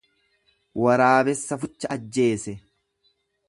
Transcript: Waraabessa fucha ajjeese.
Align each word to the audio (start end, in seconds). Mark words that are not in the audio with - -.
Waraabessa 0.83 1.59
fucha 1.65 1.93
ajjeese. 1.97 2.59